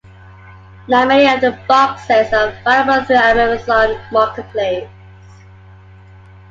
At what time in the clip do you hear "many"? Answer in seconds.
1.05-1.27